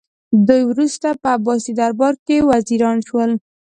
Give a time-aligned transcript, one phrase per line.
[0.47, 3.31] دوی وروسته په عباسي دربار کې وزیران شول